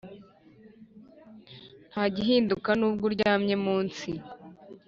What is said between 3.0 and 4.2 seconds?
uryamye munsi